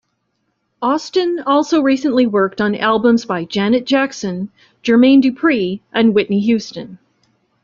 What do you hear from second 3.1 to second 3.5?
by